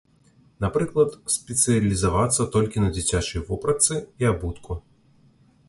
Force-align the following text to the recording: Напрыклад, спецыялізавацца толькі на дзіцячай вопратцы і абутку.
Напрыклад, 0.63 1.11
спецыялізавацца 1.33 2.47
толькі 2.57 2.83
на 2.85 2.89
дзіцячай 2.97 3.45
вопратцы 3.53 3.93
і 4.01 4.23
абутку. 4.33 4.81